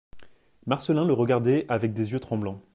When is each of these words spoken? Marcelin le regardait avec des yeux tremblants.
Marcelin 0.65 1.05
le 1.05 1.13
regardait 1.13 1.67
avec 1.69 1.93
des 1.93 2.13
yeux 2.13 2.19
tremblants. 2.19 2.59